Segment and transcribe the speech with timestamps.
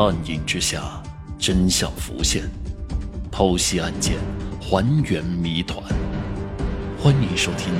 [0.00, 1.02] 暗影之下，
[1.40, 2.48] 真相浮现，
[3.32, 4.16] 剖析案件，
[4.60, 5.82] 还原谜团。
[7.00, 7.74] 欢迎收听《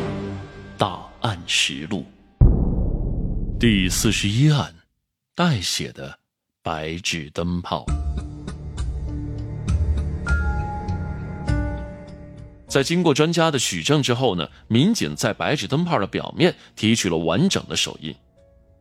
[0.76, 2.04] 大案实录》
[3.60, 4.74] 第四十一案：
[5.36, 6.18] 带血的
[6.60, 7.87] 白炽灯泡。
[12.66, 18.12] 在经过专家的取证之后呢，民警在白纸灯泡的表面提取了完整的手印，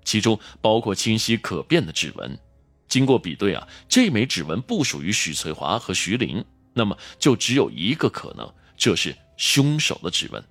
[0.04, 2.36] 其中包括清晰可辨的指纹。
[2.98, 10.44] 经过比对啊，这枚指纹不属于许翠华和徐玲，那么就只有一个可能，这是凶手的指纹。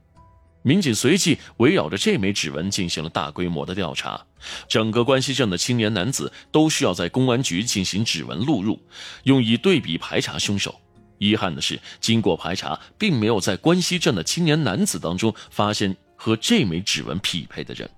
[0.62, 4.24] 民警随即围绕着这枚指纹进行了大规模的调查，
[4.68, 8.80] 整个关西镇的青年男子都需要在公安局进行指纹录入，
[9.24, 10.80] 用以对比排查凶手。
[11.18, 17.90] 遗憾的是，经过排查，并没有在关西镇的青年男子当中发现和这枚指纹匹配的人。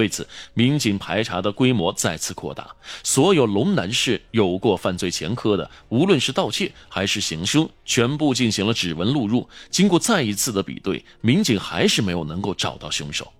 [0.00, 9.46] 为此，民警排查的规模再次扩大，所有龙南市有过犯罪前科的，无论是盗窃还是行凶，全部进行了指纹录入。
[9.68, 13.30] 经过再一次的比对，民警还是没有能够找到凶手。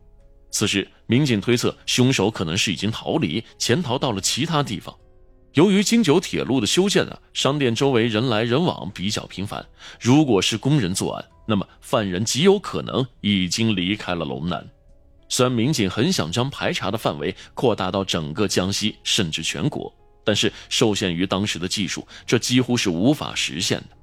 [0.51, 4.95] 此时，民警推测凶手可能是已经逃离，潜逃到了其他地方。
[5.55, 9.67] 由于京九铁路的修建呢，商店周围人来人往比较频繁，
[9.99, 14.69] 如果是工人作案，那么犯人极有可能已经离开了龙南。
[15.31, 19.91] 虽然民警很想将排查的范围扩大到整个江西，甚至全国，
[20.25, 23.97] 但是受限于当时的技术，这几乎是无法实现的。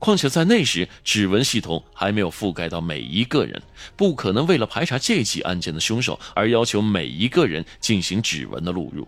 [0.00, 3.62] 况且在那时，指纹系统还没有覆盖到每一个人，
[3.96, 9.06] 不可能为了排查这起案件的凶手而要求每一个人进行指纹的录入。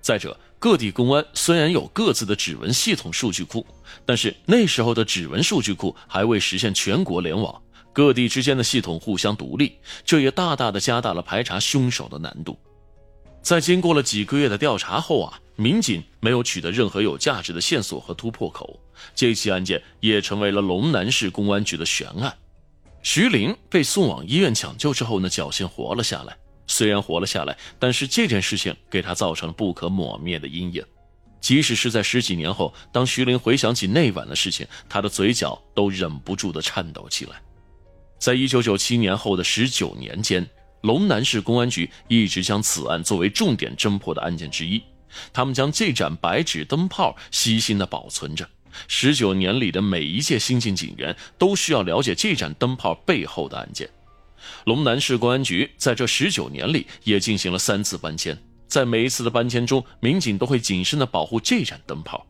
[0.00, 3.66] 再者，各地公安虽然有各自的指纹系统数据库，
[4.04, 7.60] 但是那时候的指纹数据库还未实现全国联网。
[7.96, 12.58] 各地之间的系统互相独立，这也大大的加大了排查凶手的难度。
[13.40, 18.78] 在经过了几个月的调查后啊，民警没有取得任何有价值的线索和突破口，
[19.14, 22.36] 这起案件也成为了龙南市公安局的悬案。
[23.02, 26.36] 徐玲被送往医院抢救之后呢，侥幸活了下来。
[26.66, 30.84] 虽然活了下来，但是这件事情给他造成了不可磨灭的阴影。
[31.40, 37.40] 即使是在十几年后，当徐玲回想起那晚的事情，他的嘴角都忍不住的颤抖起来。
[38.18, 40.46] 在一九九七年后的十九年间，
[40.82, 44.82] 龙南市公安局一直将此案作为重点侦破的案件之一。
[45.32, 48.48] 他们将这盏白纸灯泡悉心的保存着。
[48.88, 53.88] 十九年里的每一届新进警员都需要了解这盏灯泡背后的案件。
[54.64, 58.36] 龙南市公安局在这十九年里也进行了三次搬迁，
[58.68, 62.26] 在每一次的搬迁中，民警都会谨慎的保护这盏灯泡。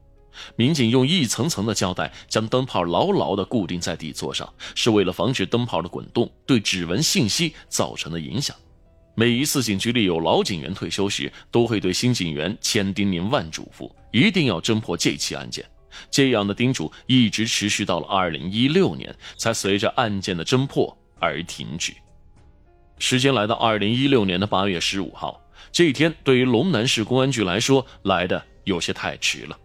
[0.57, 8.57] 民警用一层层的胶带将灯泡牢牢地固定在底座上，是为了防止灯泡的滚动对指纹信息造成的影响。
[9.15, 15.65] 每一次警局里有老警员退休时，都会对新警员千叮咛万嘱咐，一定要侦破这起案件。
[16.11, 21.95] 这样的叮嘱一直持续到了二零一六年，才随着案件的侦破而停止。
[22.99, 25.41] 时间来到二零一六年的八月十五号，
[25.73, 29.59] 这一天对于龙南市公安局来说来的有些太迟了。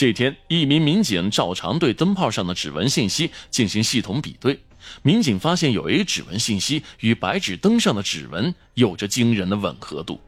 [0.00, 4.58] 这天，一名民警照常对灯泡上的指纹信息进行系统比对。
[5.02, 10.18] 民警发现有一指纹信息与白纸灯上的指纹有着惊人的吻合度。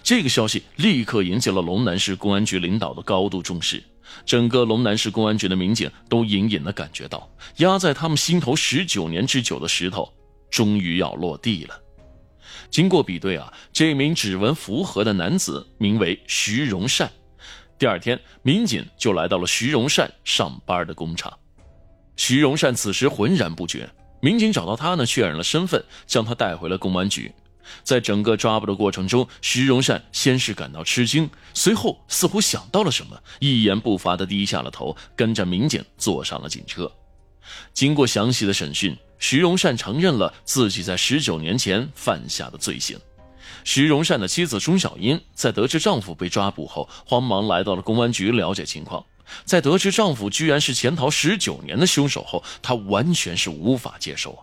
[0.00, 3.82] 这个消息立刻引起了龙南市公安局领导的高度重视。
[4.24, 10.08] 整个龙南市公安局的民警都隐隐的感觉到，压在他们心头十九年之久的石头
[10.52, 11.74] 终于要落地了。
[12.70, 17.10] 经过比对啊，这名指纹符合的男子名为徐荣善。
[17.78, 21.32] 第二天，民警就来到了徐荣善上班的工厂。
[22.16, 23.88] 徐荣善此时浑然不觉，
[24.20, 27.30] 民警找到他呢，确认了身份，将他带回了公安局。
[27.82, 36.90] 在整个抓捕的过程中，徐荣善先是感到吃惊，随后似乎想到了什么，一言不发地低下了头，跟着民警坐上了警车。
[37.74, 42.98] 经过详细的审讯，徐荣善承认了自己在十九年前犯下的罪行。
[43.64, 49.04] 徐荣善的妻子钟小英在得知丈夫被抓捕后，慌忙来到了公安局了解情况。
[49.44, 54.42] 在得知丈夫居然是潜逃十九年的凶手后，她完全是无法接受啊。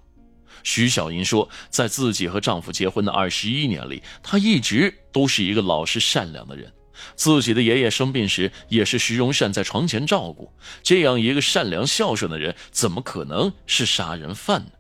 [0.63, 6.71] 徐小英说，在自己和丈夫结婚的二十一年里，她一直都是一个老实善良的人。
[7.15, 10.51] 自己的爷爷生病时，也是徐荣善在床前照顾。
[10.83, 14.71] 这样一个善良孝顺的人，怎么可能是杀人犯呢？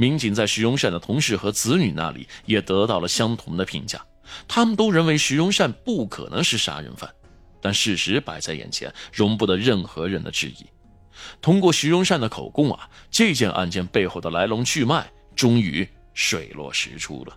[0.00, 4.02] 民警在徐荣善的同事和子女那里也得到了相同的评价，
[4.48, 7.10] 他们都认为徐荣善不可能是杀人犯，
[7.60, 10.64] 但事实摆在眼前，容不得任何人的质疑。
[11.42, 15.06] 通过徐荣善的口供啊，这件案件背后的来龙去脉
[15.36, 17.36] 终于水落石出了。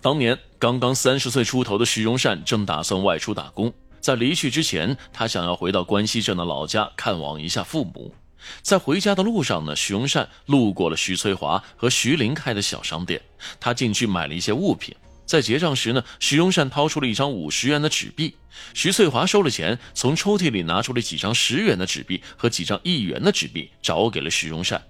[0.00, 3.72] 当年刚刚三十岁出头的徐荣善正打算外出打工。
[3.98, 8.14] 在离去之前，他想要回到关西镇的老家看望一下父母。
[8.62, 13.20] 在回家的路上呢，徐荣善路过了徐翠华和徐林开的小商店，
[13.58, 14.94] 他进去买了一些物品。
[15.26, 18.34] 在结账时呢，徐荣善掏出了一张五十元的纸币，
[18.72, 24.82] 徐翠华收了钱，从抽屉里拿出了几张十元的纸币和几张一元的纸币，找给了徐荣善。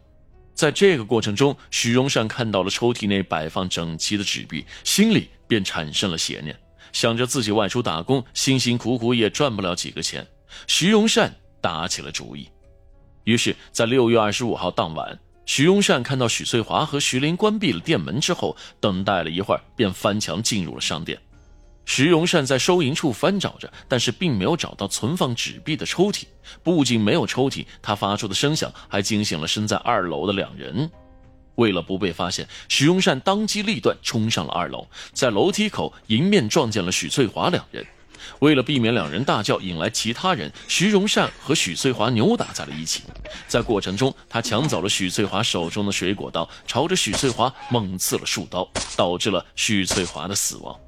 [0.55, 6.56] 在这个过程中，徐荣善看到了抽屉内摆放整齐的纸币，心里便产生了邪念，
[6.93, 10.25] 想着自己外出打工，辛辛苦苦也赚不了几个钱。
[10.69, 12.49] 徐荣善打起了主意，
[13.29, 15.19] 于是，在六月二十五号当晚。
[15.45, 21.19] 徐荣善看到许翠华和徐林关闭了店门之后，等待了一会儿，便翻墙进入了商店。
[21.85, 26.25] 徐荣善在收银处翻找着，但是并没有找到存放纸币的抽屉。
[26.63, 30.91] 不仅没有抽屉，他发出的声响还惊醒了身在二楼的两人。
[31.57, 37.87] 为了不被发现，徐荣善当机立断冲上了二楼，在楼梯口迎面撞见了许翠华两人。
[38.41, 43.03] 为了避免两人大叫引来其他人，徐荣善和许翠华扭打在了一起。
[43.47, 50.79] 在过程中，他抢走了许翠华手中的水果刀，朝着许翠华猛刺了数刀，导致了许翠华的死亡。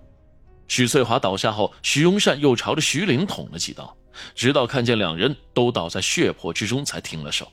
[0.69, 3.97] 许翠华倒下后，徐荣善又朝着徐林捅了几刀，
[4.35, 7.50] 直到看见两人都倒在血泊之中才停了手。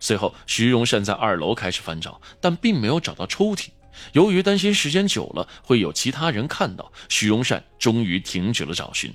[0.00, 3.68] 随后，徐荣善在二楼开始翻找，但并没有找到抽屉。
[4.12, 9.12] 由于担心时间久了会有其他人看到，徐荣善终于停止了找寻。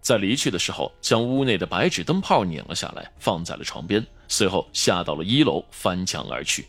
[0.00, 6.66] 在离去的时候，将屋内的白纸灯泡拧了下来，放在了床边，随后下到了一楼，翻墙而去。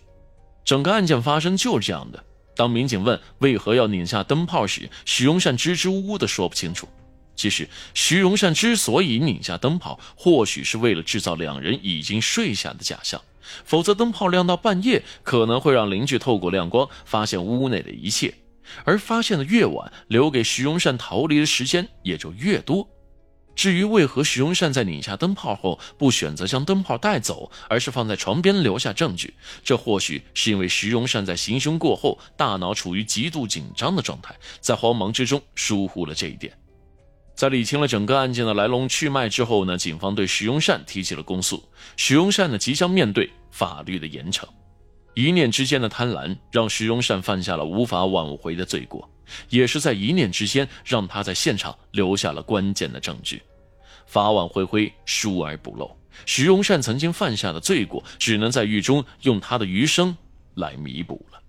[0.66, 2.24] 整个案件发生就是这样的。
[2.56, 6.88] 当民警问为何要拧下灯泡时，徐荣善支支吾吾的说不清楚。
[7.34, 13.20] 其实，徐荣善之所以拧下灯泡，或许是为了制造两人已经睡下的假象。
[13.66, 18.34] 否则，灯泡亮到半夜，可能会让邻居透过亮光发现屋内的一切，
[18.84, 22.88] 而发现的越晚，留给徐荣善逃离的时间也就越多。
[23.54, 36.61] 至于为何徐荣善在拧下灯泡后不选择将灯泡带走，而是放在床边留下证据，这或许是因为徐荣善在行凶过后，大脑处于极度紧张的状态，在慌忙之中疏忽了这一点。
[37.42, 41.68] 在理清了整个案件的来龙去脉之后呢，警方对徐荣善提起了公诉。
[41.98, 44.44] 徐荣善呢，即将面对法律的严惩。
[45.16, 49.10] 一念之间的贪婪，让徐荣善犯下了无法挽回的罪过。
[49.50, 53.42] 也是在一念之间，让他在现场留下了关键的证据。
[54.06, 55.90] 法网恢恢，疏而不漏。
[56.28, 60.16] 徐荣善曾经犯下的罪过，只能在狱中用他的余生
[60.54, 61.41] 来弥补了。